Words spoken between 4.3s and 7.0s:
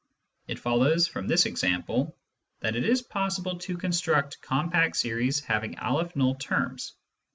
compact series having N terms.